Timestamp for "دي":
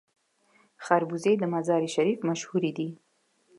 2.77-2.89